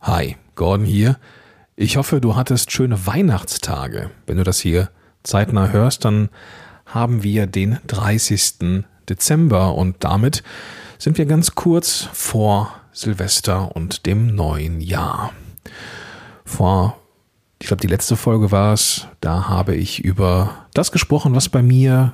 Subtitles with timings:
[0.00, 1.16] Hi, Gordon hier.
[1.74, 4.10] Ich hoffe, du hattest schöne Weihnachtstage.
[4.26, 4.90] Wenn du das hier
[5.22, 6.28] zeitnah hörst, dann
[6.84, 8.84] haben wir den 30.
[9.08, 10.42] Dezember und damit
[10.98, 15.32] sind wir ganz kurz vor Silvester und dem neuen Jahr.
[16.44, 17.00] Vor,
[17.60, 21.62] ich glaube, die letzte Folge war es, da habe ich über das gesprochen, was bei
[21.62, 22.12] mir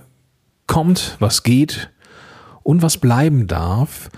[0.67, 1.91] kommt, was geht
[2.63, 4.09] und was bleiben darf.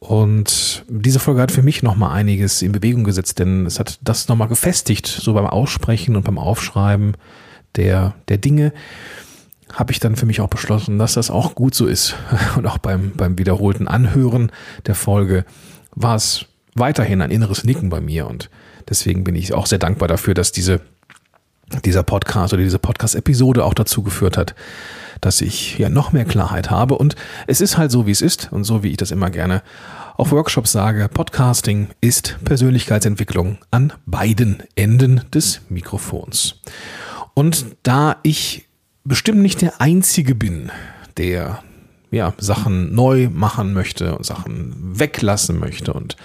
[0.00, 4.28] Und diese Folge hat für mich nochmal einiges in Bewegung gesetzt, denn es hat das
[4.28, 7.14] nochmal gefestigt, so beim Aussprechen und beim Aufschreiben
[7.76, 8.72] der, der Dinge
[9.72, 12.16] habe ich dann für mich auch beschlossen, dass das auch gut so ist.
[12.56, 14.50] Und auch beim, beim wiederholten Anhören
[14.86, 15.44] der Folge
[15.94, 18.26] war es weiterhin ein inneres Nicken bei mir.
[18.26, 18.50] Und
[18.88, 20.80] deswegen bin ich auch sehr dankbar dafür, dass diese,
[21.84, 24.54] dieser Podcast oder diese Podcast-Episode auch dazu geführt hat,
[25.20, 26.96] dass ich ja noch mehr Klarheit habe.
[26.96, 27.16] Und
[27.46, 29.62] es ist halt so, wie es ist und so, wie ich das immer gerne
[30.16, 31.08] auf Workshops sage.
[31.08, 36.56] Podcasting ist Persönlichkeitsentwicklung an beiden Enden des Mikrofons.
[37.34, 38.68] Und da ich
[39.04, 40.70] bestimmt nicht der Einzige bin,
[41.16, 41.62] der
[42.10, 46.16] ja, Sachen neu machen möchte und Sachen weglassen möchte und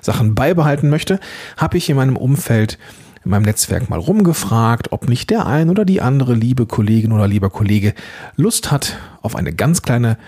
[0.00, 1.18] Sachen beibehalten möchte,
[1.56, 2.78] habe ich in meinem Umfeld
[3.24, 7.26] in meinem Netzwerk mal rumgefragt, ob nicht der ein oder die andere liebe Kollegin oder
[7.26, 7.94] lieber Kollege
[8.36, 10.18] Lust hat auf eine ganz kleine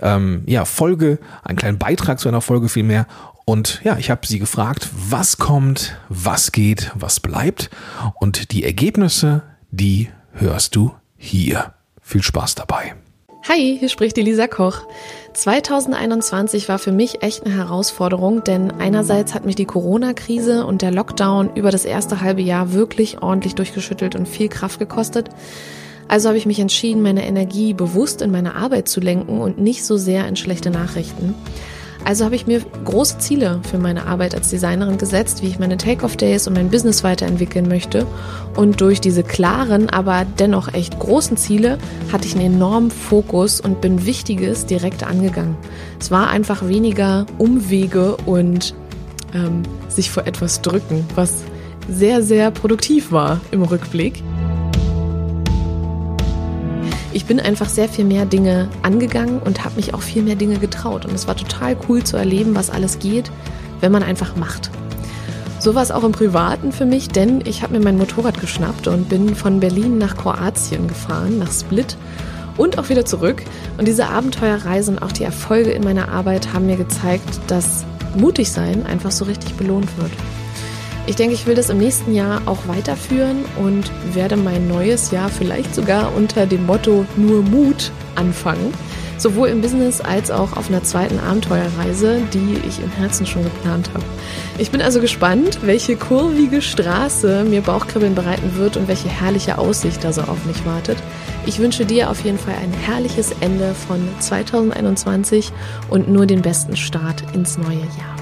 [0.00, 3.06] ähm, ja, Folge, einen kleinen Beitrag zu einer Folge vielmehr.
[3.44, 7.70] Und ja, ich habe sie gefragt, was kommt, was geht, was bleibt.
[8.14, 11.74] Und die Ergebnisse, die hörst du hier.
[12.00, 12.94] Viel Spaß dabei.
[13.48, 14.82] Hi, hier spricht die Lisa Koch.
[15.32, 20.92] 2021 war für mich echt eine Herausforderung, denn einerseits hat mich die Corona-Krise und der
[20.92, 25.28] Lockdown über das erste halbe Jahr wirklich ordentlich durchgeschüttelt und viel Kraft gekostet.
[26.06, 29.84] Also habe ich mich entschieden, meine Energie bewusst in meine Arbeit zu lenken und nicht
[29.84, 31.34] so sehr in schlechte Nachrichten.
[32.04, 35.76] Also habe ich mir große Ziele für meine Arbeit als Designerin gesetzt, wie ich meine
[35.76, 38.06] Take-off-Days und mein Business weiterentwickeln möchte.
[38.56, 41.78] Und durch diese klaren, aber dennoch echt großen Ziele
[42.12, 45.56] hatte ich einen enormen Fokus und bin Wichtiges direkt angegangen.
[46.00, 48.74] Es war einfach weniger Umwege und
[49.32, 51.42] ähm, sich vor etwas drücken, was
[51.88, 54.22] sehr, sehr produktiv war im Rückblick.
[57.14, 60.58] Ich bin einfach sehr viel mehr Dinge angegangen und habe mich auch viel mehr Dinge
[60.58, 61.04] getraut.
[61.04, 63.30] Und es war total cool zu erleben, was alles geht,
[63.80, 64.70] wenn man einfach macht.
[65.58, 68.88] So war es auch im Privaten für mich, denn ich habe mir mein Motorrad geschnappt
[68.88, 71.96] und bin von Berlin nach Kroatien gefahren, nach Split
[72.56, 73.42] und auch wieder zurück.
[73.78, 77.84] Und diese Abenteuerreise und auch die Erfolge in meiner Arbeit haben mir gezeigt, dass
[78.16, 80.10] mutig sein einfach so richtig belohnt wird.
[81.06, 85.28] Ich denke, ich will das im nächsten Jahr auch weiterführen und werde mein neues Jahr
[85.28, 88.72] vielleicht sogar unter dem Motto nur Mut anfangen.
[89.18, 93.90] Sowohl im Business als auch auf einer zweiten Abenteuerreise, die ich im Herzen schon geplant
[93.94, 94.04] habe.
[94.58, 100.02] Ich bin also gespannt, welche kurvige Straße mir Bauchkribbeln bereiten wird und welche herrliche Aussicht
[100.02, 100.98] da so auf mich wartet.
[101.46, 105.52] Ich wünsche dir auf jeden Fall ein herrliches Ende von 2021
[105.88, 108.21] und nur den besten Start ins neue Jahr.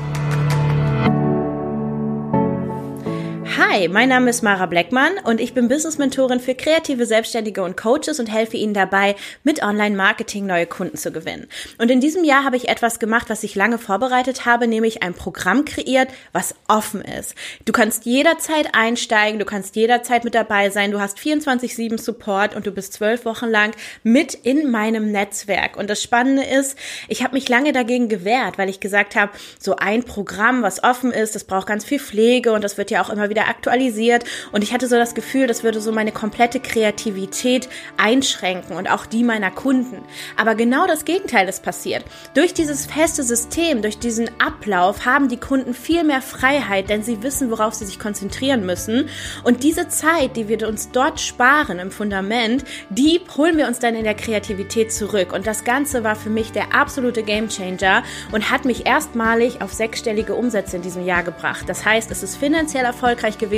[3.73, 8.19] Hi, mein Name ist Mara Bleckmann und ich bin Business-Mentorin für kreative Selbstständige und Coaches
[8.19, 9.15] und helfe ihnen dabei,
[9.45, 11.47] mit Online-Marketing neue Kunden zu gewinnen.
[11.79, 15.15] Und in diesem Jahr habe ich etwas gemacht, was ich lange vorbereitet habe, nämlich ein
[15.15, 17.37] Programm kreiert, was offen ist.
[17.65, 22.67] Du kannst jederzeit einsteigen, du kannst jederzeit mit dabei sein, du hast 24-7 Support und
[22.67, 23.71] du bist zwölf Wochen lang
[24.03, 25.77] mit in meinem Netzwerk.
[25.77, 26.77] Und das Spannende ist,
[27.07, 31.13] ich habe mich lange dagegen gewehrt, weil ich gesagt habe, so ein Programm, was offen
[31.13, 34.65] ist, das braucht ganz viel Pflege und das wird ja auch immer wieder aktualisiert und
[34.65, 39.23] ich hatte so das Gefühl, das würde so meine komplette Kreativität einschränken und auch die
[39.23, 40.03] meiner Kunden.
[40.39, 42.05] Aber genau das Gegenteil ist passiert.
[42.33, 47.23] Durch dieses feste System, durch diesen Ablauf haben die Kunden viel mehr Freiheit, denn sie
[47.23, 49.11] wissen, worauf sie sich konzentrieren müssen.
[49.45, 53.95] Und diese Zeit, die wir uns dort sparen im Fundament, die holen wir uns dann
[53.95, 55.35] in der Kreativität zurück.
[55.35, 60.35] Und das Ganze war für mich der absolute Gamechanger und hat mich erstmalig auf sechsstellige
[60.35, 61.69] Umsätze in diesem Jahr gebracht.
[61.69, 63.50] Das heißt, es ist finanziell erfolgreich gewesen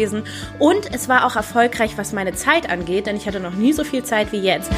[0.58, 3.84] und es war auch erfolgreich, was meine Zeit angeht, denn ich hatte noch nie so
[3.84, 4.70] viel Zeit wie jetzt.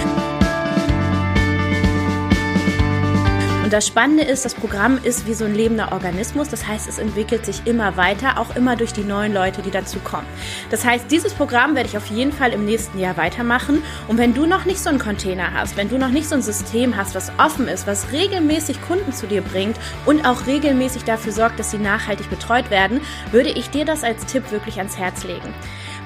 [3.74, 6.48] Das Spannende ist, das Programm ist wie so ein lebender Organismus.
[6.48, 10.28] Das heißt, es entwickelt sich immer weiter, auch immer durch die neuen Leute, die dazukommen.
[10.70, 13.82] Das heißt, dieses Programm werde ich auf jeden Fall im nächsten Jahr weitermachen.
[14.06, 16.42] Und wenn du noch nicht so einen Container hast, wenn du noch nicht so ein
[16.42, 19.76] System hast, was offen ist, was regelmäßig Kunden zu dir bringt
[20.06, 23.00] und auch regelmäßig dafür sorgt, dass sie nachhaltig betreut werden,
[23.32, 25.52] würde ich dir das als Tipp wirklich ans Herz legen.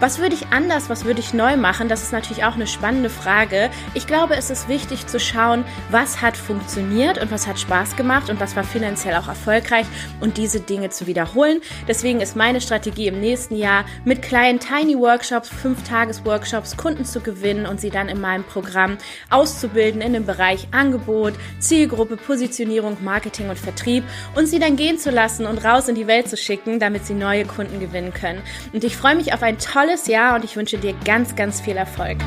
[0.00, 1.88] Was würde ich anders, was würde ich neu machen?
[1.88, 3.68] Das ist natürlich auch eine spannende Frage.
[3.94, 8.30] Ich glaube, es ist wichtig zu schauen, was hat funktioniert und was hat Spaß gemacht
[8.30, 9.86] und was war finanziell auch erfolgreich
[10.20, 11.60] und diese Dinge zu wiederholen.
[11.88, 17.04] Deswegen ist meine Strategie im nächsten Jahr mit kleinen Tiny Workshops, fünf Tages Workshops Kunden
[17.04, 18.98] zu gewinnen und sie dann in meinem Programm
[19.30, 24.04] auszubilden in dem Bereich Angebot, Zielgruppe, Positionierung, Marketing und Vertrieb
[24.36, 27.14] und sie dann gehen zu lassen und raus in die Welt zu schicken, damit sie
[27.14, 28.42] neue Kunden gewinnen können.
[28.72, 31.76] Und ich freue mich auf ein tolles Jahr und ich wünsche dir ganz, ganz viel
[31.76, 32.18] Erfolg.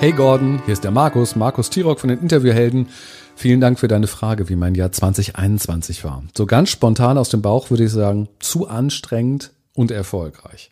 [0.00, 2.88] Hey Gordon, hier ist der Markus, Markus Tirock von den Interviewhelden.
[3.34, 6.22] Vielen Dank für deine Frage, wie mein Jahr 2021 war.
[6.36, 10.70] So ganz spontan aus dem Bauch würde ich sagen, zu anstrengend und erfolgreich.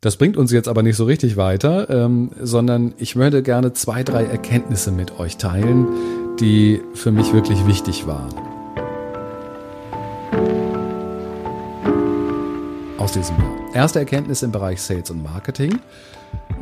[0.00, 4.02] Das bringt uns jetzt aber nicht so richtig weiter, ähm, sondern ich möchte gerne zwei,
[4.02, 5.86] drei Erkenntnisse mit euch teilen,
[6.38, 8.34] die für mich wirklich wichtig waren.
[12.98, 13.74] Aus diesem Jahr.
[13.74, 15.78] Erste Erkenntnis im Bereich Sales und Marketing.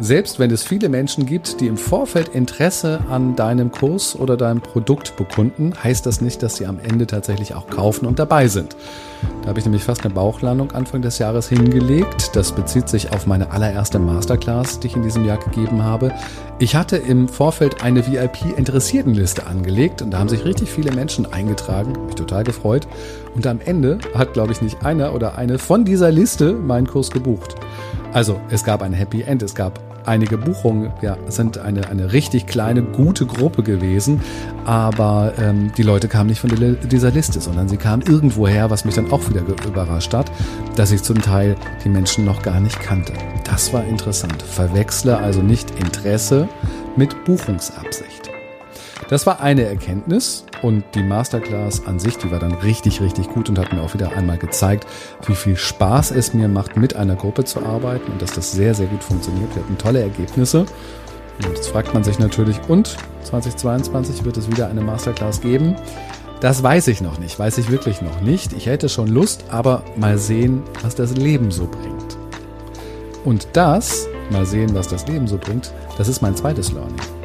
[0.01, 4.61] Selbst wenn es viele Menschen gibt, die im Vorfeld Interesse an deinem Kurs oder deinem
[4.61, 8.77] Produkt bekunden, heißt das nicht, dass sie am Ende tatsächlich auch kaufen und dabei sind.
[9.43, 12.37] Da habe ich nämlich fast eine Bauchlandung Anfang des Jahres hingelegt.
[12.37, 16.13] Das bezieht sich auf meine allererste Masterclass, die ich in diesem Jahr gegeben habe.
[16.61, 21.95] Ich hatte im Vorfeld eine VIP-Interessiertenliste angelegt und da haben sich richtig viele Menschen eingetragen.
[22.07, 22.87] Mich total gefreut.
[23.35, 27.11] Und am Ende hat, glaube ich, nicht einer oder eine von dieser Liste meinen Kurs
[27.11, 27.57] gebucht.
[28.13, 32.47] Also es gab ein Happy End, es gab einige Buchungen, ja, sind eine, eine richtig
[32.47, 34.23] kleine, gute Gruppe gewesen,
[34.65, 38.95] aber ähm, die Leute kamen nicht von dieser Liste, sondern sie kamen irgendwoher, was mich
[38.95, 40.33] dann auch wieder überrascht hat,
[40.77, 43.13] dass ich zum Teil die Menschen noch gar nicht kannte.
[43.45, 44.43] Das war interessant.
[44.43, 46.49] Verwechsle also nicht Interesse
[46.97, 48.28] mit Buchungsabsicht.
[49.09, 53.49] Das war eine Erkenntnis und die Masterclass an sich, die war dann richtig, richtig gut
[53.49, 54.87] und hat mir auch wieder einmal gezeigt,
[55.27, 58.75] wie viel Spaß es mir macht, mit einer Gruppe zu arbeiten und dass das sehr,
[58.75, 59.55] sehr gut funktioniert.
[59.55, 60.67] Wir hatten tolle Ergebnisse.
[61.39, 65.77] Und jetzt fragt man sich natürlich, und 2022 wird es wieder eine Masterclass geben?
[66.41, 68.53] Das weiß ich noch nicht, weiß ich wirklich noch nicht.
[68.53, 72.17] Ich hätte schon Lust, aber mal sehen, was das Leben so bringt.
[73.25, 77.18] Und das, mal sehen, was das Leben so bringt, das ist mein zweites Learning.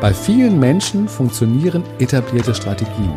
[0.00, 3.14] Bei vielen Menschen funktionieren etablierte Strategien.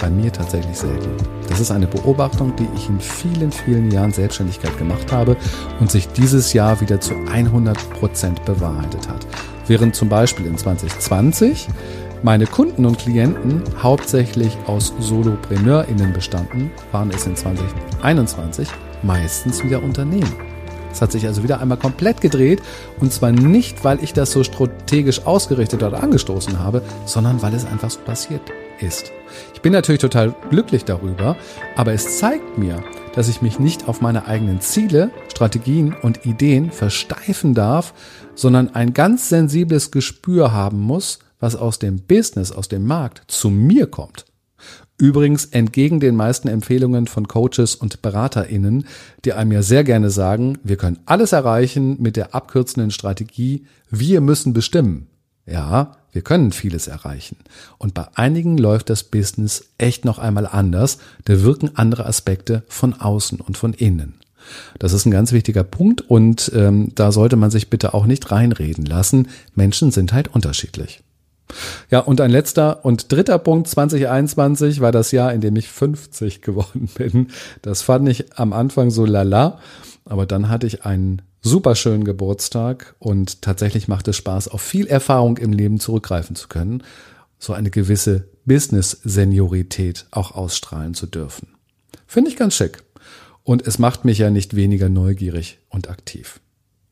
[0.00, 1.10] Bei mir tatsächlich selten.
[1.48, 5.36] Das ist eine Beobachtung, die ich in vielen, vielen Jahren Selbstständigkeit gemacht habe
[5.80, 9.26] und sich dieses Jahr wieder zu 100 Prozent bewahrheitet hat.
[9.66, 11.68] Während zum Beispiel in 2020
[12.22, 18.68] meine Kunden und Klienten hauptsächlich aus SolopreneurInnen bestanden, waren es in 2021
[19.02, 20.47] meistens wieder Unternehmen.
[20.92, 22.62] Es hat sich also wieder einmal komplett gedreht
[23.00, 27.66] und zwar nicht, weil ich das so strategisch ausgerichtet oder angestoßen habe, sondern weil es
[27.66, 28.42] einfach so passiert
[28.80, 29.12] ist.
[29.54, 31.36] Ich bin natürlich total glücklich darüber,
[31.76, 32.82] aber es zeigt mir,
[33.14, 37.92] dass ich mich nicht auf meine eigenen Ziele, Strategien und Ideen versteifen darf,
[38.34, 43.50] sondern ein ganz sensibles Gespür haben muss, was aus dem Business, aus dem Markt zu
[43.50, 44.27] mir kommt.
[44.98, 48.84] Übrigens entgegen den meisten Empfehlungen von Coaches und BeraterInnen,
[49.24, 54.20] die einem ja sehr gerne sagen, wir können alles erreichen mit der abkürzenden Strategie, wir
[54.20, 55.06] müssen bestimmen.
[55.46, 57.36] Ja, wir können vieles erreichen.
[57.78, 62.94] Und bei einigen läuft das Business echt noch einmal anders, da wirken andere Aspekte von
[62.94, 64.14] außen und von innen.
[64.80, 68.30] Das ist ein ganz wichtiger Punkt und ähm, da sollte man sich bitte auch nicht
[68.32, 69.28] reinreden lassen.
[69.54, 71.02] Menschen sind halt unterschiedlich.
[71.90, 76.42] Ja, und ein letzter und dritter Punkt, 2021 war das Jahr, in dem ich 50
[76.42, 77.28] geworden bin.
[77.62, 79.58] Das fand ich am Anfang so lala,
[80.04, 85.38] aber dann hatte ich einen superschönen Geburtstag und tatsächlich macht es Spaß, auf viel Erfahrung
[85.38, 86.82] im Leben zurückgreifen zu können,
[87.38, 91.48] so eine gewisse Business-Seniorität auch ausstrahlen zu dürfen.
[92.06, 92.82] Finde ich ganz schick.
[93.44, 96.40] Und es macht mich ja nicht weniger neugierig und aktiv.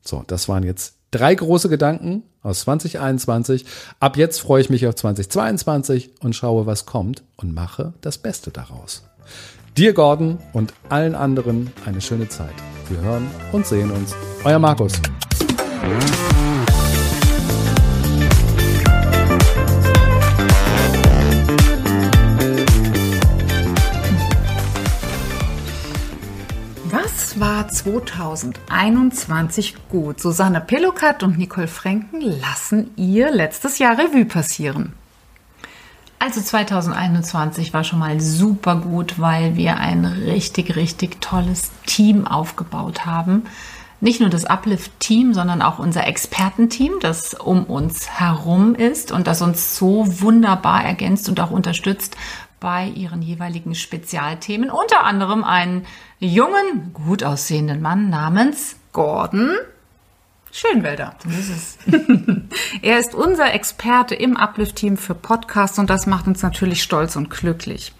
[0.01, 3.65] So, das waren jetzt Drei große Gedanken aus 2021.
[3.99, 8.51] Ab jetzt freue ich mich auf 2022 und schaue, was kommt und mache das Beste
[8.51, 9.03] daraus.
[9.77, 12.53] Dir, Gordon, und allen anderen eine schöne Zeit.
[12.89, 14.15] Wir hören und sehen uns.
[14.43, 14.93] Euer Markus.
[27.39, 30.19] War 2021 gut?
[30.19, 34.93] Susanne Pelokat und Nicole Franken lassen ihr letztes Jahr Revue passieren.
[36.19, 43.05] Also 2021 war schon mal super gut, weil wir ein richtig, richtig tolles Team aufgebaut
[43.05, 43.43] haben.
[43.99, 49.41] nicht nur das Uplift-Team, sondern auch unser Expertenteam, das um uns herum ist und das
[49.41, 52.15] uns so wunderbar ergänzt und auch unterstützt
[52.59, 54.69] bei ihren jeweiligen Spezialthemen.
[54.69, 55.85] Unter anderem einen
[56.19, 59.51] jungen, gut aussehenden Mann namens Gordon
[60.57, 61.13] Schönwälder.
[61.23, 61.77] So ist
[62.81, 67.29] er ist unser Experte im Uplift-Team für Podcasts und das macht uns natürlich stolz und
[67.29, 67.93] glücklich.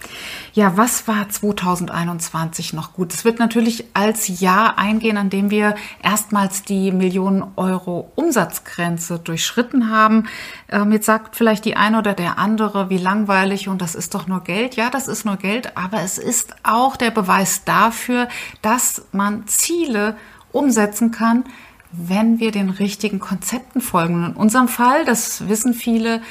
[0.53, 3.13] Ja, was war 2021 noch gut?
[3.13, 9.91] Es wird natürlich als Jahr eingehen, an dem wir erstmals die Millionen Euro Umsatzgrenze durchschritten
[9.91, 10.27] haben.
[10.67, 14.25] Ähm, jetzt sagt vielleicht die eine oder der andere, wie langweilig und das ist doch
[14.25, 14.75] nur Geld.
[14.75, 18.27] Ja, das ist nur Geld, aber es ist auch der Beweis dafür,
[18.63, 20.15] dass man Ziele
[20.51, 21.43] umsetzen kann,
[21.91, 24.25] wenn wir den richtigen Konzepten folgen.
[24.25, 26.22] In unserem Fall, das wissen viele,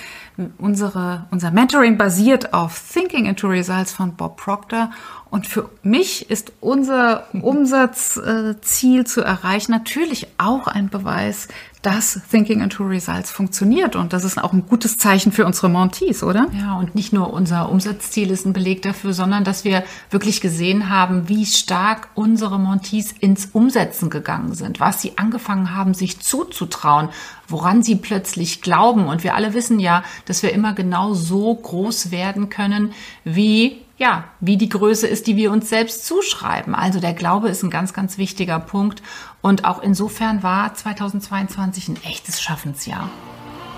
[0.58, 4.90] unsere, unser Mentoring basiert auf Thinking into Results von Bob Proctor.
[5.30, 11.48] Und für mich ist unser Umsatzziel zu erreichen natürlich auch ein Beweis,
[11.86, 13.94] dass Thinking into Results funktioniert.
[13.94, 16.48] Und das ist auch ein gutes Zeichen für unsere Montees, oder?
[16.52, 20.90] Ja, und nicht nur unser Umsatzziel ist ein Beleg dafür, sondern dass wir wirklich gesehen
[20.90, 27.08] haben, wie stark unsere Montees ins Umsetzen gegangen sind, was sie angefangen haben, sich zuzutrauen,
[27.46, 29.06] woran sie plötzlich glauben.
[29.06, 34.24] Und wir alle wissen ja, dass wir immer genau so groß werden können, wie ja,
[34.40, 36.74] wie die Größe ist, die wir uns selbst zuschreiben.
[36.74, 39.02] Also der Glaube ist ein ganz, ganz wichtiger Punkt.
[39.40, 43.08] Und auch insofern war 2022 ein echtes Schaffensjahr.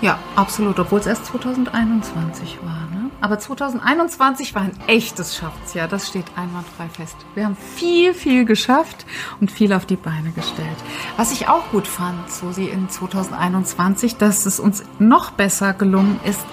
[0.01, 2.87] Ja, absolut, obwohl es erst 2021 war.
[2.93, 3.09] Ne?
[3.19, 7.17] Aber 2021 war ein echtes Schaffensjahr, das steht einwandfrei fest.
[7.35, 9.05] Wir haben viel, viel geschafft
[9.41, 10.77] und viel auf die Beine gestellt.
[11.17, 16.17] Was ich auch gut fand, so sie in 2021, dass es uns noch besser gelungen
[16.23, 16.45] ist,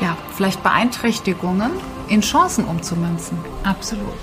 [0.00, 1.72] ja, vielleicht Beeinträchtigungen
[2.08, 3.38] in Chancen umzumünzen.
[3.62, 4.14] Absolut.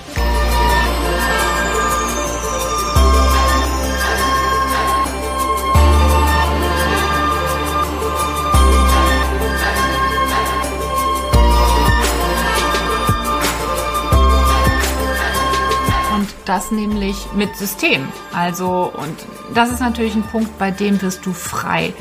[16.13, 18.07] Und das nämlich mit System.
[18.33, 21.93] Also, und das ist natürlich ein Punkt, bei dem wirst du frei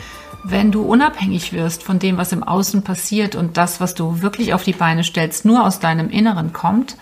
[0.45, 4.55] wenn du unabhängig wirst von dem, was im Außen passiert und das, was du wirklich
[4.55, 6.97] auf die Beine stellst, nur aus deinem Inneren kommt,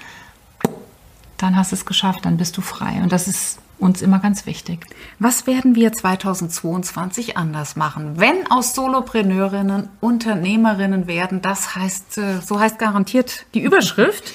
[1.36, 3.00] dann hast du es geschafft, dann bist du frei.
[3.02, 4.86] Und das ist uns immer ganz wichtig.
[5.20, 8.14] Was werden wir 2022 anders machen?
[8.18, 14.32] Wenn aus Solopreneurinnen Unternehmerinnen werden, das heißt, äh, so heißt garantiert die Überschrift,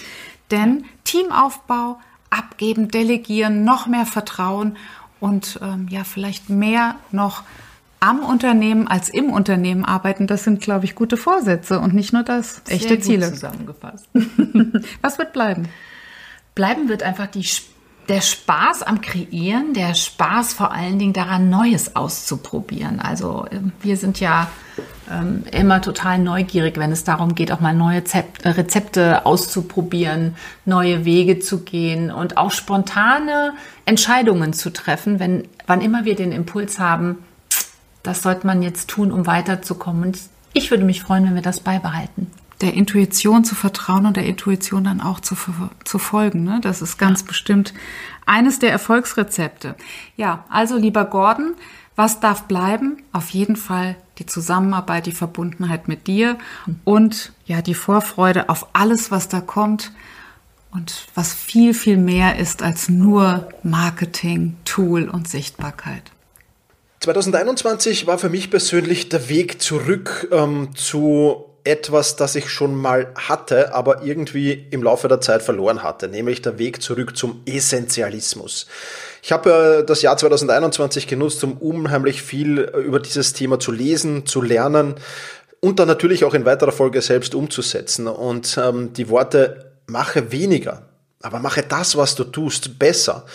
[0.51, 4.77] denn Teamaufbau, abgeben, delegieren, noch mehr Vertrauen
[5.19, 7.43] und ähm, ja, vielleicht mehr noch
[8.03, 12.23] am Unternehmen als im Unternehmen arbeiten, das sind, glaube ich, gute Vorsätze und nicht nur
[12.23, 12.61] das.
[12.65, 13.31] Sehr echte Ziele.
[13.31, 14.09] Zusammengefasst.
[15.01, 15.69] Was wird bleiben?
[16.53, 17.47] Bleiben wird einfach die,
[18.09, 22.99] der Spaß am Kreieren, der Spaß vor allen Dingen daran, Neues auszuprobieren.
[22.99, 24.49] Also ähm, wir sind ja
[25.09, 28.03] ähm, immer total neugierig, wenn es darum geht, auch mal neue
[28.43, 33.53] Rezepte auszuprobieren, neue Wege zu gehen und auch spontane
[33.85, 37.19] Entscheidungen zu treffen, wenn wann immer wir den Impuls haben,
[38.03, 40.03] das sollte man jetzt tun, um weiterzukommen.
[40.03, 40.19] Und
[40.53, 42.27] ich würde mich freuen, wenn wir das beibehalten.
[42.61, 45.35] Der Intuition zu vertrauen und der Intuition dann auch zu,
[45.83, 46.43] zu folgen.
[46.43, 46.59] Ne?
[46.61, 47.27] Das ist ganz ja.
[47.27, 47.73] bestimmt
[48.25, 49.75] eines der Erfolgsrezepte.
[50.15, 51.55] Ja, also lieber Gordon,
[51.95, 52.97] was darf bleiben?
[53.11, 56.37] Auf jeden Fall die Zusammenarbeit, die Verbundenheit mit dir
[56.83, 59.91] und ja, die Vorfreude auf alles, was da kommt
[60.71, 66.12] und was viel, viel mehr ist als nur Marketing, Tool und Sichtbarkeit.
[67.03, 73.11] 2021 war für mich persönlich der Weg zurück ähm, zu etwas, das ich schon mal
[73.15, 78.67] hatte, aber irgendwie im Laufe der Zeit verloren hatte, nämlich der Weg zurück zum Essentialismus.
[79.21, 84.25] Ich habe äh, das Jahr 2021 genutzt, um unheimlich viel über dieses Thema zu lesen,
[84.25, 84.95] zu lernen
[85.59, 88.07] und dann natürlich auch in weiterer Folge selbst umzusetzen.
[88.07, 90.92] Und ähm, die Worte mache weniger
[91.23, 93.25] aber mache das, was du tust, besser.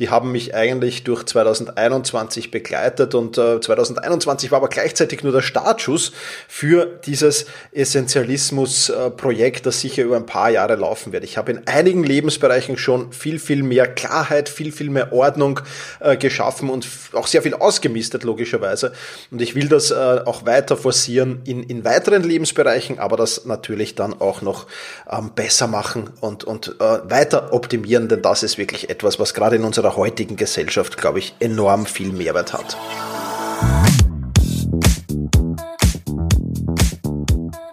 [0.00, 5.42] Die haben mich eigentlich durch 2021 begleitet und äh, 2021 war aber gleichzeitig nur der
[5.42, 6.10] Startschuss
[6.48, 11.22] für dieses Essentialismus-Projekt, das sicher über ein paar Jahre laufen wird.
[11.22, 15.60] Ich habe in einigen Lebensbereichen schon viel, viel mehr Klarheit, viel, viel mehr Ordnung
[16.00, 18.92] äh, geschaffen und auch sehr viel ausgemistet, logischerweise.
[19.30, 23.94] Und ich will das äh, auch weiter forcieren in, in weiteren Lebensbereichen, aber das natürlich
[23.94, 24.66] dann auch noch
[25.08, 29.34] ähm, besser machen und, und äh, weiter weiter optimieren, denn das ist wirklich etwas, was
[29.34, 32.76] gerade in unserer heutigen Gesellschaft, glaube ich, enorm viel Mehrwert hat.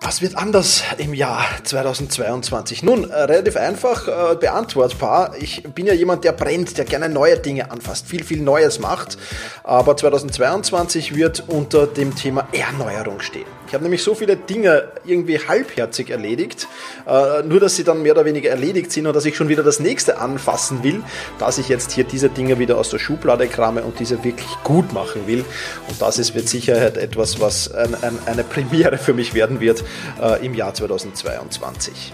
[0.02, 2.84] Was wird anders im Jahr 2022?
[2.84, 5.34] Nun, äh, relativ einfach äh, beantwortbar.
[5.40, 9.18] Ich bin ja jemand, der brennt, der gerne neue Dinge anfasst, viel, viel Neues macht.
[9.64, 13.48] Aber 2022 wird unter dem Thema Erneuerung stehen.
[13.74, 16.68] Ich habe nämlich so viele Dinge irgendwie halbherzig erledigt,
[17.08, 19.64] äh, nur dass sie dann mehr oder weniger erledigt sind und dass ich schon wieder
[19.64, 21.02] das nächste anfassen will,
[21.40, 24.94] dass ich jetzt hier diese Dinge wieder aus der Schublade krame und diese wirklich gut
[24.94, 25.44] machen will.
[25.90, 29.84] Und das ist mit Sicherheit etwas, was ein, ein, eine Premiere für mich werden wird
[30.22, 32.14] äh, im Jahr 2022.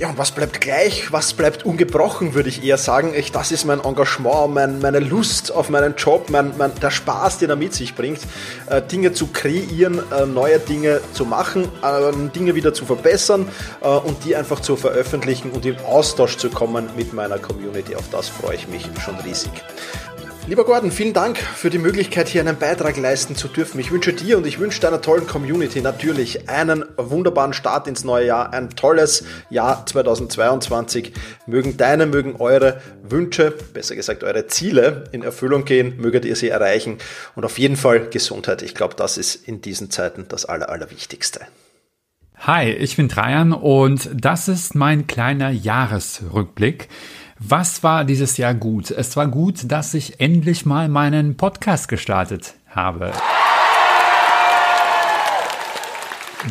[0.00, 1.12] Ja, und was bleibt gleich?
[1.12, 3.12] Was bleibt ungebrochen, würde ich eher sagen.
[3.14, 7.38] Ich, das ist mein Engagement, mein, meine Lust auf meinen Job, mein, mein, der Spaß,
[7.38, 8.18] den er mit sich bringt,
[8.66, 13.48] äh, Dinge zu kreieren, äh, neue Dinge zu machen, äh, Dinge wieder zu verbessern
[13.82, 17.94] äh, und die einfach zu veröffentlichen und in Austausch zu kommen mit meiner Community.
[17.94, 19.52] Auf das freue ich mich schon riesig.
[20.46, 23.80] Lieber Gordon, vielen Dank für die Möglichkeit, hier einen Beitrag leisten zu dürfen.
[23.80, 28.26] Ich wünsche dir und ich wünsche deiner tollen Community natürlich einen wunderbaren Start ins neue
[28.26, 31.14] Jahr, ein tolles Jahr 2022.
[31.46, 36.50] Mögen deine, mögen eure Wünsche, besser gesagt eure Ziele in Erfüllung gehen, möget ihr sie
[36.50, 36.98] erreichen
[37.34, 38.60] und auf jeden Fall Gesundheit.
[38.60, 41.40] Ich glaube, das ist in diesen Zeiten das Aller, Allerwichtigste.
[42.36, 46.88] Hi, ich bin Trajan und das ist mein kleiner Jahresrückblick.
[47.40, 48.92] Was war dieses Jahr gut?
[48.92, 53.10] Es war gut, dass ich endlich mal meinen Podcast gestartet habe.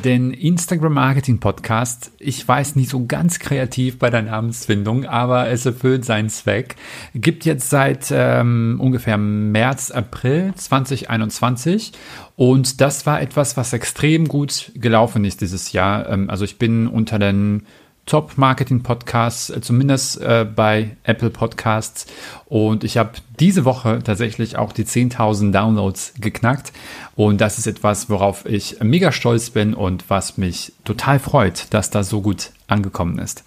[0.03, 5.65] Den Instagram Marketing Podcast, ich weiß nicht so ganz kreativ bei der Namensfindung, aber es
[5.65, 6.75] erfüllt seinen Zweck,
[7.13, 11.93] gibt jetzt seit ähm, ungefähr März, April 2021
[12.35, 16.09] und das war etwas, was extrem gut gelaufen ist dieses Jahr.
[16.09, 17.63] Ähm, also ich bin unter den
[18.05, 22.05] Top-Marketing-Podcasts, äh, zumindest äh, bei Apple Podcasts.
[22.45, 26.73] Und ich habe diese Woche tatsächlich auch die 10.000 Downloads geknackt.
[27.15, 31.89] Und das ist etwas, worauf ich mega stolz bin und was mich total freut, dass
[31.89, 33.43] das so gut angekommen ist.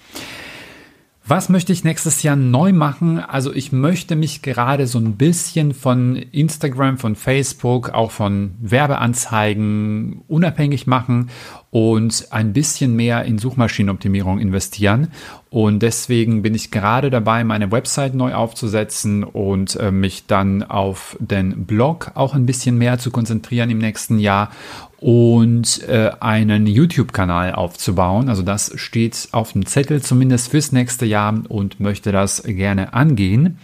[1.29, 3.19] Was möchte ich nächstes Jahr neu machen?
[3.19, 10.23] Also ich möchte mich gerade so ein bisschen von Instagram, von Facebook, auch von Werbeanzeigen
[10.29, 11.31] unabhängig machen
[11.73, 15.09] und ein bisschen mehr in Suchmaschinenoptimierung investieren.
[15.51, 21.17] Und deswegen bin ich gerade dabei, meine Website neu aufzusetzen und äh, mich dann auf
[21.19, 24.53] den Blog auch ein bisschen mehr zu konzentrieren im nächsten Jahr
[25.07, 28.29] und äh, einen YouTube-Kanal aufzubauen.
[28.29, 33.59] Also das steht auf dem Zettel zumindest fürs nächste Jahr und möchte das gerne angehen.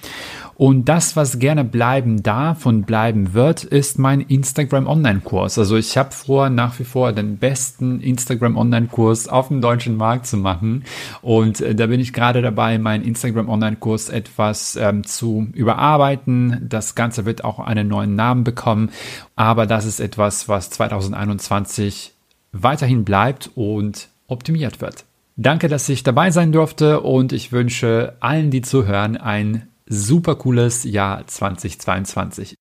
[0.55, 5.59] Und das, was gerne bleiben darf und bleiben wird, ist mein Instagram Online-Kurs.
[5.59, 10.27] Also ich habe vor, nach wie vor den besten Instagram Online-Kurs auf dem deutschen Markt
[10.27, 10.85] zu machen.
[11.23, 16.67] Und äh, da bin ich gerade dabei, meinen Instagram Online-Kurs etwas ähm, zu überarbeiten.
[16.69, 18.91] Das Ganze wird auch einen neuen Namen bekommen.
[19.37, 22.13] Aber das ist etwas, was 2021
[22.53, 25.05] weiterhin bleibt und optimiert wird.
[25.37, 30.85] Danke, dass ich dabei sein durfte und ich wünsche allen, die zuhören, ein super cooles
[30.85, 32.55] Jahr 2022.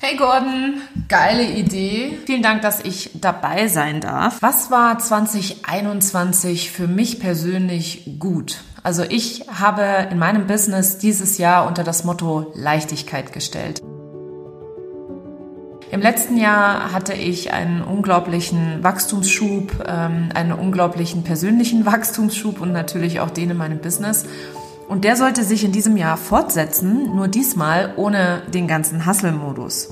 [0.00, 2.18] Hey Gordon, geile Idee.
[2.26, 4.38] Vielen Dank, dass ich dabei sein darf.
[4.42, 8.62] Was war 2021 für mich persönlich gut?
[8.82, 13.80] Also ich habe in meinem Business dieses Jahr unter das Motto Leichtigkeit gestellt.
[15.92, 23.20] Im letzten Jahr hatte ich einen unglaublichen Wachstumsschub, ähm, einen unglaublichen persönlichen Wachstumsschub und natürlich
[23.20, 24.24] auch den in meinem Business.
[24.88, 29.90] Und der sollte sich in diesem Jahr fortsetzen, nur diesmal ohne den ganzen Hustle-Modus.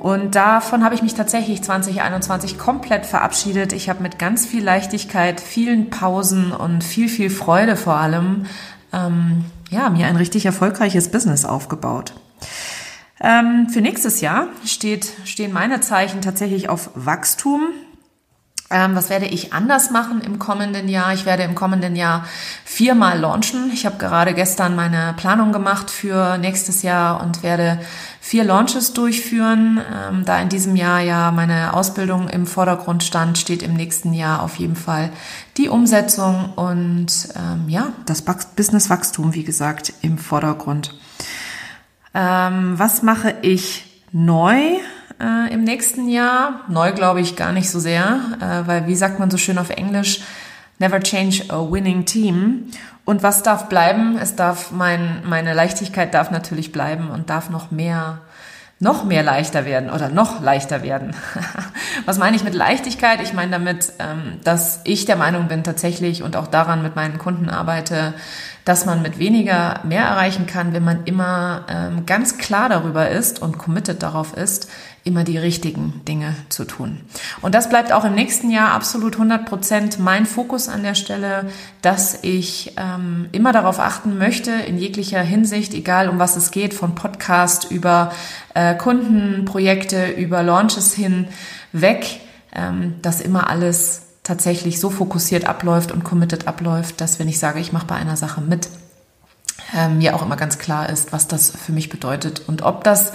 [0.00, 3.74] Und davon habe ich mich tatsächlich 2021 komplett verabschiedet.
[3.74, 8.46] Ich habe mit ganz viel Leichtigkeit, vielen Pausen und viel, viel Freude vor allem,
[8.94, 12.14] ähm, ja, mir ein richtig erfolgreiches Business aufgebaut.
[13.20, 17.68] Ähm, für nächstes Jahr steht, stehen meine Zeichen tatsächlich auf Wachstum.
[18.72, 21.12] Ähm, was werde ich anders machen im kommenden Jahr?
[21.12, 22.24] Ich werde im kommenden Jahr
[22.64, 23.72] viermal launchen.
[23.72, 27.80] Ich habe gerade gestern meine Planung gemacht für nächstes Jahr und werde
[28.20, 29.80] vier Launches durchführen.
[29.92, 34.40] Ähm, da in diesem Jahr ja meine Ausbildung im Vordergrund stand, steht im nächsten Jahr
[34.40, 35.10] auf jeden Fall
[35.56, 40.94] die Umsetzung und ähm, ja, das Businesswachstum, wie gesagt, im Vordergrund.
[42.14, 44.78] Ähm, was mache ich neu?
[45.20, 46.60] Äh, im nächsten Jahr.
[46.68, 49.70] Neu glaube ich gar nicht so sehr, äh, weil wie sagt man so schön auf
[49.70, 50.22] Englisch,
[50.78, 52.70] never change a winning team.
[53.04, 54.18] Und was darf bleiben?
[54.18, 58.20] Es darf mein, meine Leichtigkeit darf natürlich bleiben und darf noch mehr
[58.82, 61.14] noch mehr leichter werden oder noch leichter werden.
[62.06, 63.20] Was meine ich mit Leichtigkeit?
[63.20, 67.18] Ich meine damit, ähm, dass ich der Meinung bin tatsächlich und auch daran mit meinen
[67.18, 68.14] Kunden arbeite,
[68.64, 73.40] dass man mit weniger mehr erreichen kann, wenn man immer ähm, ganz klar darüber ist
[73.40, 74.68] und committed darauf ist,
[75.02, 77.00] immer die richtigen Dinge zu tun.
[77.40, 81.46] Und das bleibt auch im nächsten Jahr absolut 100 Prozent mein Fokus an der Stelle,
[81.80, 86.74] dass ich ähm, immer darauf achten möchte, in jeglicher Hinsicht, egal um was es geht,
[86.74, 88.12] von Podcast über
[88.54, 91.28] äh, Kundenprojekte, über Launches hin,
[91.72, 92.20] weg,
[92.54, 97.60] ähm, dass immer alles tatsächlich so fokussiert abläuft und committed abläuft, dass wenn ich sage,
[97.60, 98.68] ich mache bei einer Sache mit,
[99.74, 103.12] ähm, mir auch immer ganz klar ist, was das für mich bedeutet und ob das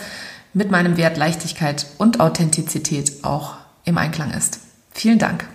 [0.54, 4.60] mit meinem Wert Leichtigkeit und Authentizität auch im Einklang ist.
[4.91, 5.46] Vielen Dank.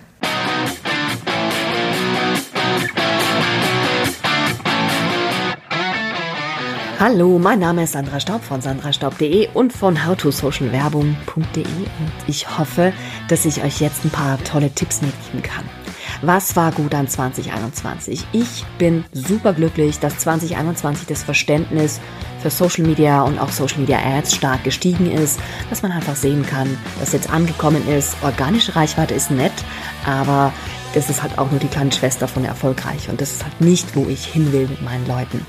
[7.03, 12.93] Hallo, mein Name ist Sandra Staub von sandrastaub.de und von howtosocialwerbung.de und ich hoffe,
[13.27, 15.67] dass ich euch jetzt ein paar tolle Tipps mitgeben kann.
[16.21, 18.27] Was war gut an 2021?
[18.33, 21.99] Ich bin super glücklich, dass 2021 das Verständnis
[22.39, 25.39] für Social Media und auch Social Media Ads stark gestiegen ist,
[25.71, 28.15] dass man einfach sehen kann, dass jetzt angekommen ist.
[28.21, 29.53] Organische Reichweite ist nett,
[30.05, 30.53] aber
[30.93, 33.95] das ist halt auch nur die kleine Schwester von erfolgreich und das ist halt nicht,
[33.95, 35.45] wo ich hin will mit meinen Leuten.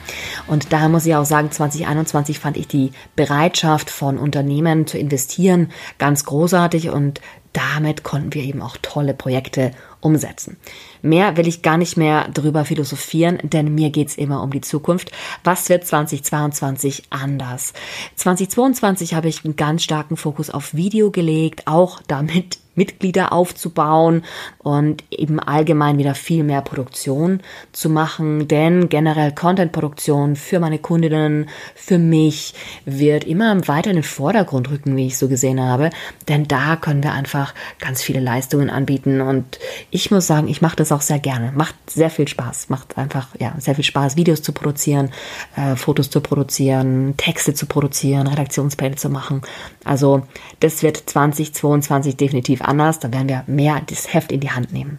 [0.47, 5.71] Und daher muss ich auch sagen, 2021 fand ich die Bereitschaft von Unternehmen zu investieren
[5.99, 7.21] ganz großartig und
[7.53, 10.57] damit konnten wir eben auch tolle Projekte umsetzen.
[11.03, 15.13] Mehr will ich gar nicht mehr drüber philosophieren, denn mir geht's immer um die Zukunft.
[15.45, 17.73] Was wird 2022 anders?
[18.17, 24.25] 2022 habe ich einen ganz starken Fokus auf Video gelegt, auch damit Mitglieder aufzubauen
[24.57, 31.49] und eben allgemein wieder viel mehr Produktion zu machen, denn generell Content-Produktion für meine Kundinnen,
[31.75, 35.90] für mich wird immer weiter in den Vordergrund rücken, wie ich so gesehen habe,
[36.29, 39.59] denn da können wir einfach ganz viele Leistungen anbieten und
[39.90, 43.29] ich muss sagen, ich mache das auch sehr gerne, macht sehr viel Spaß, macht einfach
[43.38, 45.11] ja sehr viel Spaß, Videos zu produzieren,
[45.57, 49.42] äh, Fotos zu produzieren, Texte zu produzieren, Redaktionspläne zu machen.
[49.85, 50.23] Also
[50.61, 52.99] das wird 2022 definitiv anders.
[52.99, 54.99] Da werden wir mehr das Heft in die Hand nehmen.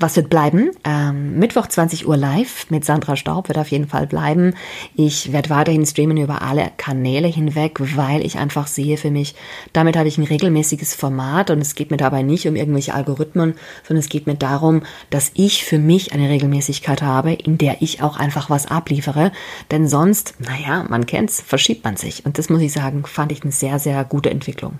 [0.00, 0.70] Was wird bleiben?
[0.84, 4.54] Ähm, Mittwoch 20 Uhr live mit Sandra Staub wird auf jeden Fall bleiben.
[4.96, 9.34] Ich werde weiterhin streamen über alle Kanäle hinweg, weil ich einfach sehe für mich,
[9.72, 13.54] damit habe ich ein regelmäßiges Format und es geht mir dabei nicht um irgendwelche Algorithmen,
[13.86, 18.02] sondern es geht mir darum, dass ich für mich eine Regelmäßigkeit habe, in der ich
[18.02, 19.32] auch einfach was abliefere.
[19.70, 22.26] Denn sonst, naja, man kennt's, verschiebt man sich.
[22.26, 24.78] Und das muss ich sagen, fand ich eine sehr, sehr gute Entwicklung.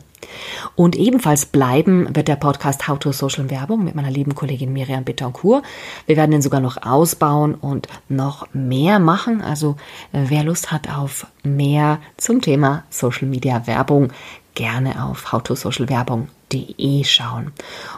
[0.74, 5.03] Und ebenfalls bleiben wird der Podcast How to Social Werbung mit meiner lieben Kollegin Miriam
[5.04, 5.64] Betancourt.
[6.06, 9.42] Wir werden den sogar noch ausbauen und noch mehr machen.
[9.42, 9.76] Also
[10.12, 14.12] äh, wer Lust hat auf mehr zum Thema Social Media Werbung,
[14.54, 17.52] gerne auf howtosocialwerbung.de schauen.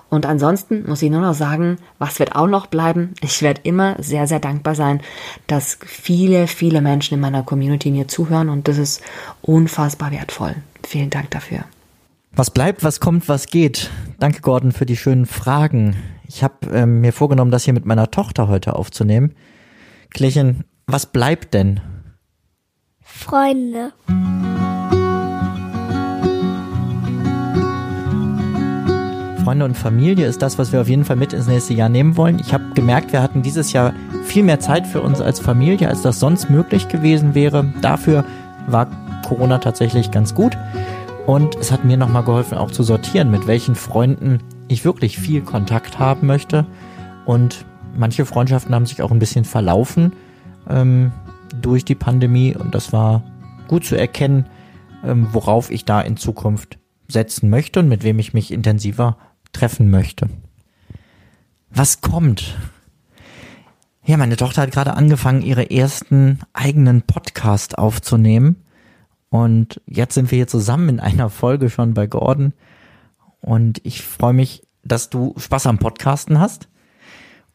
[0.09, 3.15] Und ansonsten muss ich nur noch sagen, was wird auch noch bleiben?
[3.21, 5.01] Ich werde immer sehr, sehr dankbar sein,
[5.47, 9.03] dass viele, viele Menschen in meiner Community mir zuhören und das ist
[9.43, 10.57] unfassbar wertvoll.
[10.87, 11.65] Vielen Dank dafür.
[12.33, 13.91] Was bleibt, was kommt, was geht?
[14.19, 15.97] Danke, Gordon, für die schönen Fragen.
[16.29, 19.35] Ich habe ähm, mir vorgenommen, das hier mit meiner Tochter heute aufzunehmen.
[20.11, 21.81] Klärchen, was bleibt denn?
[23.01, 23.93] Freunde.
[29.45, 32.17] Freunde und Familie ist das, was wir auf jeden Fall mit ins nächste Jahr nehmen
[32.17, 32.41] wollen.
[32.41, 36.03] Ich habe gemerkt, wir hatten dieses Jahr viel mehr Zeit für uns als Familie, als
[36.03, 37.73] das sonst möglich gewesen wäre.
[37.81, 38.25] Dafür
[38.67, 38.89] war
[39.25, 40.57] Corona tatsächlich ganz gut.
[41.27, 45.43] Und es hat mir nochmal geholfen, auch zu sortieren, mit welchen Freunden ich wirklich viel
[45.43, 46.67] Kontakt haben möchte.
[47.25, 47.65] Und
[47.97, 50.13] manche Freundschaften haben sich auch ein bisschen verlaufen
[50.69, 51.13] ähm,
[51.61, 52.55] durch die Pandemie.
[52.55, 53.23] Und das war
[53.69, 54.47] gut zu erkennen,
[55.05, 59.17] ähm, worauf ich da in Zukunft setzen möchte und mit wem ich mich intensiver
[59.53, 60.29] treffen möchte.
[61.71, 62.57] Was kommt?
[64.05, 68.63] Ja, meine Tochter hat gerade angefangen, ihre ersten eigenen Podcast aufzunehmen.
[69.31, 72.53] Und jetzt sind wir hier zusammen in einer Folge schon bei Gordon.
[73.47, 76.69] Und ich freue mich, dass du Spaß am Podcasten hast.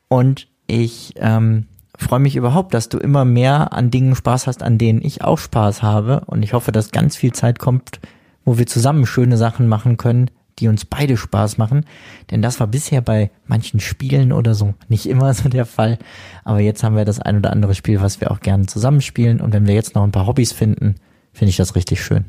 [0.08, 4.78] Und ich ähm, freue mich überhaupt, dass du immer mehr an Dingen Spaß hast, an
[4.78, 6.22] denen ich auch Spaß habe.
[6.28, 8.00] Und ich hoffe, dass ganz viel Zeit kommt,
[8.46, 11.86] wo wir zusammen schöne Sachen machen können, die uns beide Spaß machen.
[12.32, 16.00] Denn das war bisher bei manchen Spielen oder so nicht immer so der Fall.
[16.46, 19.42] Aber jetzt haben wir das ein oder andere Spiel, was wir auch gerne zusammenspielen.
[19.42, 20.96] Und wenn wir jetzt noch ein paar Hobbys finden,
[21.34, 22.24] finde ich das richtig schön.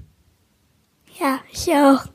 [1.21, 2.12] Ja, ich auch.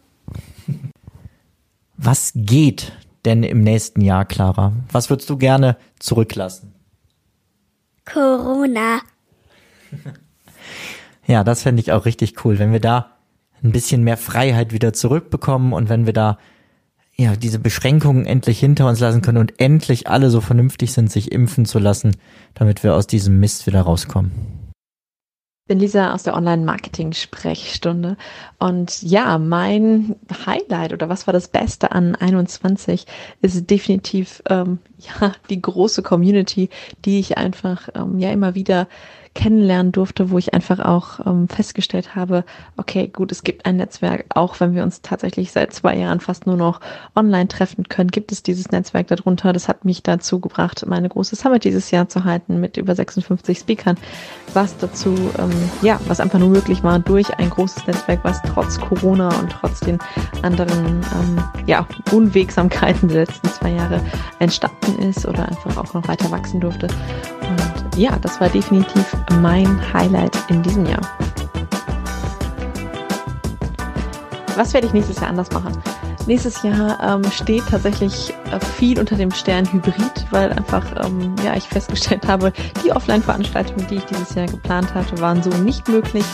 [1.97, 2.93] Was geht
[3.25, 4.73] denn im nächsten Jahr, Clara?
[4.91, 6.73] Was würdest du gerne zurücklassen?
[8.05, 9.01] Corona.
[11.27, 13.17] ja, das fände ich auch richtig cool, wenn wir da
[13.63, 16.37] ein bisschen mehr Freiheit wieder zurückbekommen und wenn wir da
[17.15, 21.31] ja, diese Beschränkungen endlich hinter uns lassen können und endlich alle so vernünftig sind, sich
[21.31, 22.15] impfen zu lassen,
[22.53, 24.56] damit wir aus diesem Mist wieder rauskommen
[25.67, 28.17] bin Lisa aus der Online-Marketing-Sprechstunde.
[28.57, 33.05] Und ja, mein Highlight oder was war das Beste an 21
[33.41, 36.69] ist definitiv ähm, ja die große Community,
[37.05, 38.87] die ich einfach ähm, ja immer wieder
[39.33, 42.43] kennenlernen durfte, wo ich einfach auch ähm, festgestellt habe,
[42.77, 46.47] okay, gut, es gibt ein Netzwerk, auch wenn wir uns tatsächlich seit zwei Jahren fast
[46.47, 46.79] nur noch
[47.15, 49.53] online treffen können, gibt es dieses Netzwerk darunter.
[49.53, 53.59] Das hat mich dazu gebracht, meine große Summit dieses Jahr zu halten mit über 56
[53.59, 53.97] Speakern,
[54.53, 58.79] was dazu, ähm, ja, was einfach nur möglich war durch ein großes Netzwerk, was trotz
[58.79, 59.99] Corona und trotz den
[60.41, 64.01] anderen, ähm, ja, Unwegsamkeiten der letzten zwei Jahre
[64.39, 66.87] entstanden ist oder einfach auch noch weiter wachsen durfte.
[67.49, 67.56] Und
[67.97, 69.05] ja, das war definitiv
[69.41, 71.01] mein Highlight in diesem Jahr.
[74.55, 75.71] Was werde ich nächstes Jahr anders machen?
[76.27, 81.55] Nächstes Jahr ähm, steht tatsächlich äh, viel unter dem Stern Hybrid, weil einfach ähm, ja
[81.55, 82.51] ich festgestellt habe,
[82.83, 86.25] die Offline-Veranstaltungen, die ich dieses Jahr geplant hatte, waren so nicht möglich,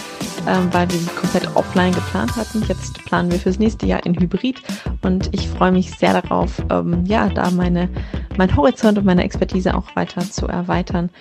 [0.47, 2.63] ähm, weil wir sie komplett offline geplant hatten.
[2.67, 4.63] Jetzt planen wir fürs nächste Jahr in Hybrid
[5.03, 7.87] und ich freue mich sehr darauf, ähm, ja da meine
[8.35, 11.11] mein Horizont und meine Expertise auch weiter zu erweitern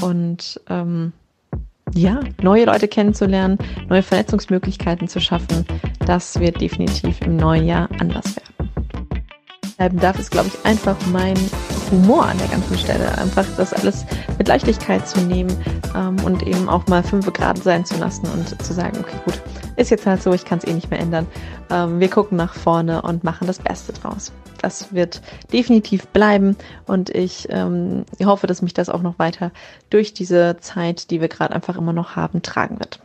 [0.00, 1.12] und ähm,
[1.94, 5.66] ja, neue Leute kennenzulernen, neue Vernetzungsmöglichkeiten zu schaffen,
[6.06, 8.51] das wird definitiv im neuen Jahr anders werden.
[9.82, 11.34] Bleiben darf es, glaube ich, einfach mein
[11.90, 13.18] Humor an der ganzen Stelle.
[13.18, 14.06] Einfach das alles
[14.38, 15.50] mit Leichtigkeit zu nehmen
[15.96, 19.42] ähm, und eben auch mal fünf Grad sein zu lassen und zu sagen, okay, gut,
[19.74, 21.26] ist jetzt halt so, ich kann es eh nicht mehr ändern.
[21.68, 24.30] Ähm, wir gucken nach vorne und machen das Beste draus.
[24.60, 25.20] Das wird
[25.52, 29.50] definitiv bleiben und ich ähm, hoffe, dass mich das auch noch weiter
[29.90, 33.00] durch diese Zeit, die wir gerade einfach immer noch haben, tragen wird.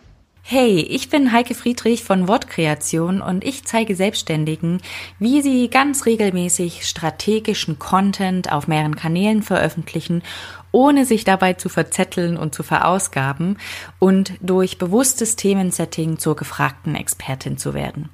[0.50, 4.82] Hey, ich bin Heike Friedrich von Wortkreation und ich zeige Selbstständigen,
[5.20, 10.24] wie sie ganz regelmäßig strategischen Content auf mehreren Kanälen veröffentlichen,
[10.72, 13.58] ohne sich dabei zu verzetteln und zu verausgaben
[14.00, 18.08] und durch bewusstes Themensetting zur gefragten Expertin zu werden.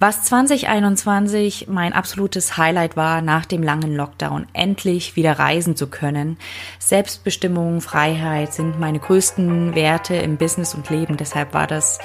[0.00, 6.36] Was 2021 mein absolutes Highlight war, nach dem langen Lockdown endlich wieder reisen zu können.
[6.78, 11.16] Selbstbestimmung, Freiheit sind meine größten Werte im Business und Leben.
[11.16, 11.98] Deshalb war das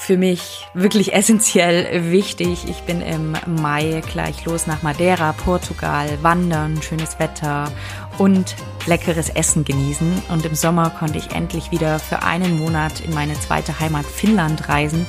[0.00, 2.64] für mich wirklich essentiell wichtig.
[2.68, 7.70] Ich bin im Mai gleich los nach Madeira, Portugal, wandern, schönes Wetter
[8.16, 10.22] und leckeres Essen genießen.
[10.30, 14.70] Und im Sommer konnte ich endlich wieder für einen Monat in meine zweite Heimat Finnland
[14.70, 15.04] reisen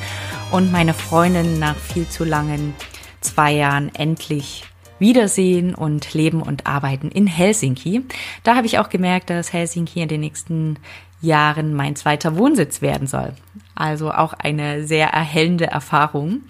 [0.52, 2.74] und meine Freundin nach viel zu langen
[3.22, 4.66] zwei Jahren endlich
[5.00, 8.02] wiedersehen und leben und arbeiten in Helsinki.
[8.44, 10.78] Da habe ich auch gemerkt, dass Helsinki in den nächsten
[11.22, 13.34] Jahren mein zweiter Wohnsitz werden soll.
[13.76, 16.42] Also auch eine sehr erhellende Erfahrung.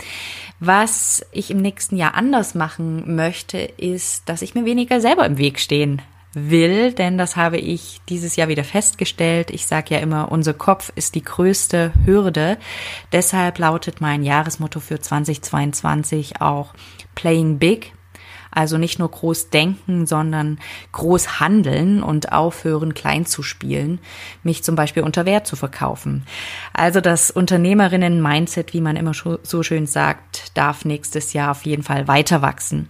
[0.60, 5.38] Was ich im nächsten Jahr anders machen möchte, ist, dass ich mir weniger selber im
[5.38, 6.01] Weg stehen
[6.34, 9.51] will, denn das habe ich dieses Jahr wieder festgestellt.
[9.51, 12.57] Ich sage ja immer, unser Kopf ist die größte Hürde.
[13.12, 16.73] Deshalb lautet mein Jahresmotto für 2022 auch
[17.15, 17.93] Playing Big,
[18.52, 20.60] also nicht nur groß denken, sondern
[20.92, 24.00] groß handeln und aufhören, klein zu spielen,
[24.44, 26.26] mich zum Beispiel unter Wert zu verkaufen.
[26.74, 32.08] Also das Unternehmerinnen-Mindset, wie man immer so schön sagt, darf nächstes Jahr auf jeden Fall
[32.08, 32.90] weiter wachsen.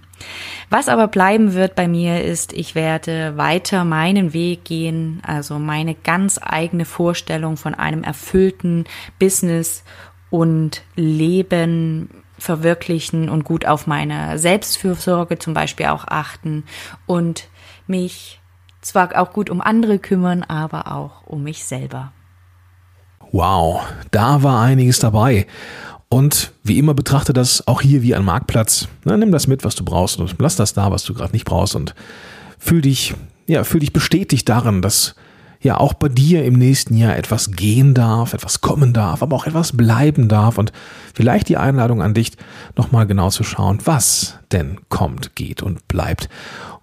[0.70, 5.96] Was aber bleiben wird bei mir ist, ich werde weiter meinen Weg gehen, also meine
[5.96, 8.86] ganz eigene Vorstellung von einem erfüllten
[9.20, 9.84] Business
[10.30, 16.64] und Leben verwirklichen und gut auf meine Selbstfürsorge zum Beispiel auch achten
[17.06, 17.48] und
[17.86, 18.42] mich
[18.82, 22.12] zwar auch gut um andere kümmern, aber auch um mich selber.
[23.32, 25.46] Wow, da war einiges dabei.
[26.10, 28.88] Und wie immer betrachte das auch hier wie ein Marktplatz.
[29.06, 31.46] Na, nimm das mit, was du brauchst und lass das da, was du gerade nicht
[31.46, 31.94] brauchst und
[32.58, 33.14] fühl dich,
[33.46, 35.16] ja, fühl dich bestätigt darin, dass
[35.62, 39.46] ja auch bei dir im nächsten Jahr etwas gehen darf, etwas kommen darf, aber auch
[39.46, 40.72] etwas bleiben darf und
[41.14, 42.32] vielleicht die Einladung an dich,
[42.76, 46.30] nochmal genau zu schauen, was denn kommt, geht und bleibt.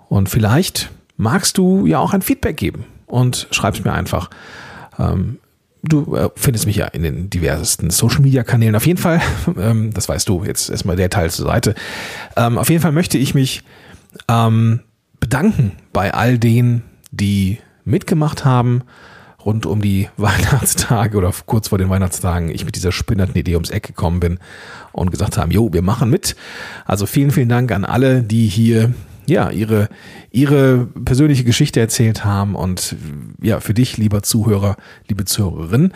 [0.09, 4.31] Und vielleicht magst du ja auch ein Feedback geben und schreib's mir einfach.
[4.99, 5.39] Ähm,
[5.83, 8.75] Du äh, findest mich ja in den diversesten Social Media Kanälen.
[8.75, 9.21] Auf jeden Fall,
[9.59, 11.75] ähm, das weißt du, jetzt erstmal der Teil zur Seite.
[12.37, 13.63] Ähm, auf jeden Fall möchte ich mich
[14.27, 14.81] ähm,
[15.21, 18.83] bedanken bei all denen, die mitgemacht haben
[19.45, 23.71] rund um die Weihnachtstage oder kurz vor den Weihnachtstagen ich mit dieser spinnerten Idee ums
[23.71, 24.39] Eck gekommen bin
[24.93, 26.37] und gesagt haben, jo, wir machen mit.
[26.85, 28.93] Also vielen, vielen Dank an alle, die hier
[29.27, 29.89] ja, ihre,
[30.31, 32.97] ihre persönliche Geschichte erzählt haben und
[33.43, 35.93] ja, für dich, lieber Zuhörer, liebe Zuhörerin,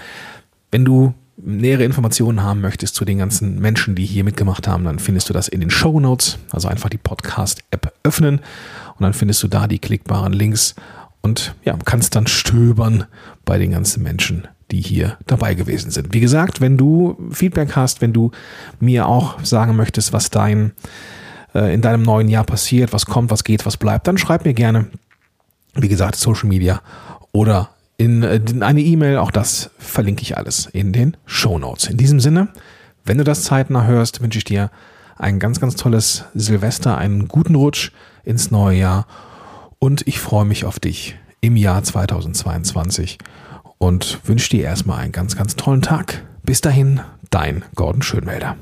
[0.70, 4.98] wenn du nähere Informationen haben möchtest zu den ganzen Menschen, die hier mitgemacht haben, dann
[4.98, 6.38] findest du das in den Show Notes.
[6.50, 10.74] Also einfach die Podcast-App öffnen und dann findest du da die klickbaren Links
[11.22, 13.06] und ja, kannst dann stöbern
[13.44, 16.12] bei den ganzen Menschen, die hier dabei gewesen sind.
[16.12, 18.32] Wie gesagt, wenn du Feedback hast, wenn du
[18.80, 20.72] mir auch sagen möchtest, was dein
[21.54, 24.54] äh, in deinem neuen Jahr passiert, was kommt, was geht, was bleibt, dann schreib mir
[24.54, 24.86] gerne.
[25.74, 26.82] Wie gesagt, Social Media
[27.32, 29.18] oder in, äh, in eine E-Mail.
[29.18, 31.86] Auch das verlinke ich alles in den Show Notes.
[31.86, 32.48] In diesem Sinne,
[33.04, 34.70] wenn du das zeitnah hörst, wünsche ich dir
[35.16, 37.92] ein ganz, ganz tolles Silvester, einen guten Rutsch
[38.24, 39.06] ins neue Jahr
[39.82, 43.18] und ich freue mich auf dich im Jahr 2022
[43.78, 46.24] und wünsche dir erstmal einen ganz, ganz tollen Tag.
[46.44, 48.54] Bis dahin, dein Gordon Schönmelder.